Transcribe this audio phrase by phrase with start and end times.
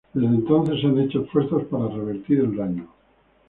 [0.15, 2.87] Desde entonces se han hecho esfuerzos para revertir el daño.